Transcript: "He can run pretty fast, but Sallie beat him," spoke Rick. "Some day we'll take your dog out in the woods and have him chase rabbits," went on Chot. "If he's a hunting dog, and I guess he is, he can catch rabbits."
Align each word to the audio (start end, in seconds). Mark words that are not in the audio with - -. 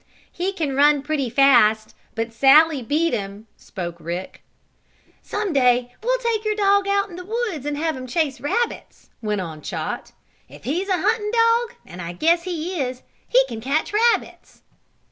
"He 0.31 0.51
can 0.51 0.75
run 0.75 1.03
pretty 1.03 1.29
fast, 1.29 1.93
but 2.15 2.33
Sallie 2.33 2.81
beat 2.81 3.13
him," 3.13 3.45
spoke 3.55 3.97
Rick. 3.99 4.41
"Some 5.21 5.53
day 5.53 5.93
we'll 6.01 6.17
take 6.17 6.43
your 6.43 6.55
dog 6.55 6.87
out 6.87 7.11
in 7.11 7.17
the 7.17 7.23
woods 7.23 7.67
and 7.67 7.77
have 7.77 7.95
him 7.95 8.07
chase 8.07 8.41
rabbits," 8.41 9.11
went 9.21 9.41
on 9.41 9.61
Chot. 9.61 10.13
"If 10.49 10.63
he's 10.63 10.89
a 10.89 11.03
hunting 11.03 11.29
dog, 11.31 11.75
and 11.85 12.01
I 12.01 12.13
guess 12.13 12.45
he 12.45 12.81
is, 12.81 13.03
he 13.27 13.45
can 13.47 13.61
catch 13.61 13.93
rabbits." 13.93 14.63